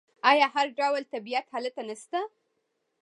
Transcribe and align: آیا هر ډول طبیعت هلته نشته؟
آیا 0.31 0.47
هر 0.55 0.67
ډول 0.79 1.03
طبیعت 1.13 1.45
هلته 1.55 1.81
نشته؟ 1.89 2.19